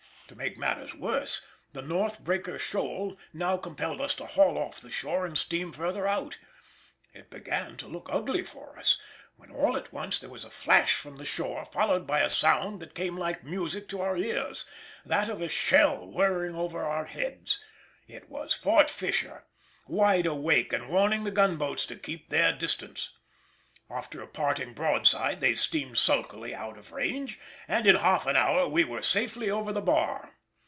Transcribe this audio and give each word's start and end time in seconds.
To 0.33 0.37
make 0.37 0.57
matters 0.57 0.95
worse, 0.95 1.41
the 1.73 1.81
North 1.81 2.23
Breaker 2.23 2.57
shoal 2.57 3.17
now 3.33 3.57
compelled 3.57 3.99
us 3.99 4.15
to 4.15 4.25
haul 4.25 4.57
off 4.57 4.79
the 4.79 4.89
shore 4.89 5.25
and 5.25 5.37
steam 5.37 5.73
further 5.73 6.07
out. 6.07 6.37
It 7.13 7.29
began 7.29 7.75
to 7.75 7.87
look 7.89 8.07
ugly 8.09 8.41
for 8.43 8.79
us, 8.79 8.97
when 9.35 9.51
all 9.51 9.75
at 9.75 9.91
once 9.91 10.19
there 10.19 10.29
was 10.29 10.45
a 10.45 10.49
flash 10.49 10.93
from 10.93 11.17
the 11.17 11.25
shore 11.25 11.65
followed 11.65 12.07
by 12.07 12.21
a 12.21 12.29
sound 12.29 12.79
that 12.79 12.95
came 12.95 13.17
like 13.17 13.43
music 13.43 13.89
to 13.89 13.99
our 13.99 14.15
ears—that 14.15 15.27
of 15.27 15.41
a 15.41 15.49
shell 15.49 16.07
whirring 16.07 16.55
over 16.55 16.81
our 16.81 17.03
heads. 17.07 17.59
It 18.07 18.29
was 18.29 18.53
Fort 18.53 18.89
Fisher, 18.89 19.43
wide 19.89 20.25
awake 20.25 20.71
and 20.71 20.87
warning 20.87 21.25
the 21.25 21.31
gunboats 21.31 21.85
to 21.87 21.97
keep 21.97 22.29
their 22.29 22.53
distance. 22.53 23.09
With 24.09 24.15
a 24.15 24.25
parting 24.25 24.71
broadside 24.73 25.41
they 25.41 25.53
steamed 25.53 25.97
sulkily 25.97 26.55
out 26.55 26.77
of 26.77 26.93
range, 26.93 27.37
and 27.67 27.85
in 27.85 27.97
half 27.97 28.25
an 28.25 28.37
hour 28.37 28.65
we 28.65 28.85
were 28.85 29.01
safely 29.01 29.49
over 29.49 29.73
the 29.73 29.81
bar. 29.81 30.37